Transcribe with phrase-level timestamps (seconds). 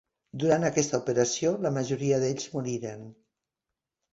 [0.43, 3.05] Durant aquesta operació, la majoria d'ells moriren.